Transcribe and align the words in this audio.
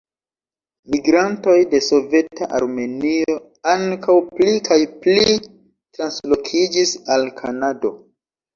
Migrantoj 0.93 1.55
de 1.73 1.81
soveta 1.87 2.47
Armenio 2.61 3.37
ankaŭ 3.75 4.17
pli 4.41 4.57
kaj 4.71 4.81
pli 5.05 5.37
translokiĝis 5.53 6.99
al 7.19 7.31
Kanado. 7.45 7.97